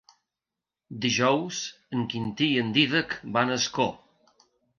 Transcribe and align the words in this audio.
Dijous 1.03 1.59
en 1.99 2.07
Quintí 2.15 2.49
i 2.55 2.57
en 2.63 2.73
Dídac 2.79 3.15
van 3.37 3.53
a 3.55 3.61
Ascó. 3.61 3.87